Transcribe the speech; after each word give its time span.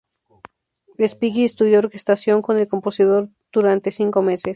Respighi 0.97 1.43
estudió 1.45 1.77
orquestación 1.77 2.41
con 2.41 2.57
el 2.57 2.67
compositor 2.67 3.29
durante 3.51 3.91
cinco 3.91 4.23
meses. 4.23 4.45